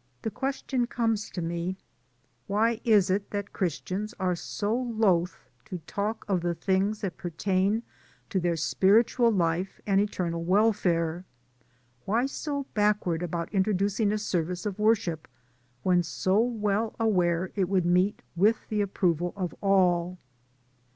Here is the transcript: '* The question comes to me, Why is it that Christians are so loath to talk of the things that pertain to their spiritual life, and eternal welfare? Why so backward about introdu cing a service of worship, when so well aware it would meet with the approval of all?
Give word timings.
'* 0.00 0.22
The 0.22 0.30
question 0.30 0.86
comes 0.86 1.28
to 1.30 1.42
me, 1.42 1.76
Why 2.46 2.80
is 2.84 3.10
it 3.10 3.30
that 3.30 3.52
Christians 3.52 4.14
are 4.20 4.36
so 4.36 4.72
loath 4.72 5.50
to 5.64 5.78
talk 5.78 6.24
of 6.28 6.42
the 6.42 6.54
things 6.54 7.00
that 7.00 7.16
pertain 7.16 7.82
to 8.30 8.38
their 8.38 8.54
spiritual 8.54 9.32
life, 9.32 9.80
and 9.84 10.00
eternal 10.00 10.44
welfare? 10.44 11.24
Why 12.04 12.26
so 12.26 12.66
backward 12.74 13.20
about 13.20 13.50
introdu 13.50 13.90
cing 13.90 14.12
a 14.12 14.18
service 14.18 14.64
of 14.64 14.78
worship, 14.78 15.26
when 15.82 16.04
so 16.04 16.38
well 16.40 16.94
aware 17.00 17.50
it 17.56 17.68
would 17.68 17.84
meet 17.84 18.22
with 18.36 18.68
the 18.68 18.80
approval 18.80 19.32
of 19.34 19.56
all? 19.60 20.18